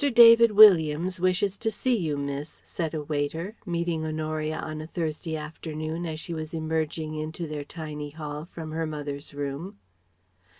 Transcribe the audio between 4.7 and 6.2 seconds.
a Thursday afternoon, as